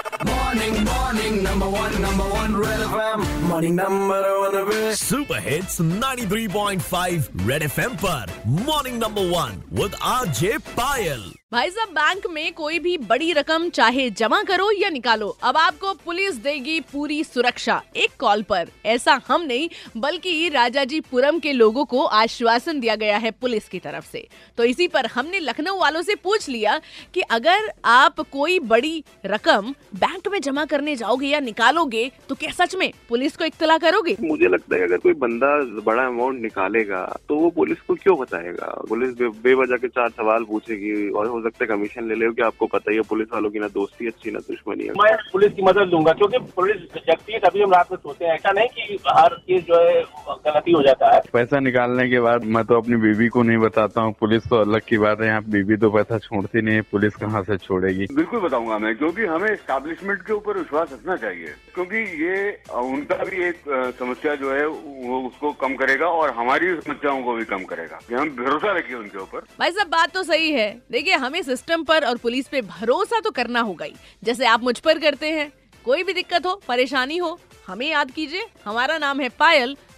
[0.00, 3.24] Morning, morning, number one, number one, Red FM.
[3.48, 8.32] Morning, number one, Red super hits 93.5 Red FM पर.
[8.46, 14.08] Morning number one with RJ Payal भाई साहब bank में कोई भी बड़ी रकम चाहे
[14.10, 19.42] जमा करो या निकालो अब आपको पुलिस देगी पूरी सुरक्षा एक कॉल पर। ऐसा हम
[19.42, 24.26] नहीं बल्कि राजाजी पुरम के लोगों को आश्वासन दिया गया है पुलिस की तरफ़ से।
[24.56, 26.80] तो इसी पर हमने लखनऊ वालों से पूछ लिया
[27.14, 32.50] कि अगर आप कोई बड़ी रकम बैंक में जमा करने जाओगे या निकालोगे तो क्या
[32.54, 34.16] सच में पुलिस को इत्तला करोगे?
[34.20, 35.48] मुझे लगता है अगर कोई बंदा
[35.82, 38.66] बड़ा अमाउंट निकालेगा तो वो पुलिस को क्यों बताएगा?
[38.88, 42.42] पुलिस बे, बेवजह के चार सवाल पूछेगी और हो सकता है कमीशन ले ले कि
[42.42, 45.52] आपको पता ही है पुलिस वालों की ना दोस्ती अच्छी ना दुश्मनी है मैं पुलिस
[45.52, 46.76] की मदद लूँगा क्योंकि पुलिस
[47.06, 50.02] जगती है तभी हम रात में सोते हैं। ऐसा नहीं की हर चीज़ जो है
[50.50, 54.00] गलती हो जाता है। पैसा निकालने के बाद मैं तो अपनी बीवी को नहीं बताता
[54.00, 57.14] हूँ। पुलिस तो अलग की बात है। यहाँ बीवी तो पैसा छोड़ती नहीं है। पुलिस
[57.16, 58.06] कहाँ से छोड़ेगी?
[58.14, 63.44] बिल्कुल बताऊँगा मैं क्योंकि हमें स्टैब्लिशमेंट के ऊपर विश्वास रखना चाहिए। क्योंकि ये उनका भी
[63.48, 63.62] एक
[63.98, 68.30] समस्या जो है वो उसको कम करेगा और हमारी समस्याओं को भी कम करेगा। हम
[68.36, 72.16] भरोसा रखिए उनके ऊपर। भाई साहब बात तो सही है। देखिए हमें सिस्टम पर और
[72.16, 75.50] पुलिस पे भरोसा तो करना होगा ही। जैसे आप मुझ पर करते हैं।
[75.84, 79.76] कोई भी दिक्कत हो परेशानी हो हमें याद कीजिए। हमारा नाम है पायल।